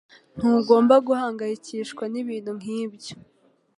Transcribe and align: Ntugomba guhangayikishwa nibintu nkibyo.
Ntugomba 0.37 0.95
guhangayikishwa 1.07 2.03
nibintu 2.13 2.51
nkibyo. 2.59 3.13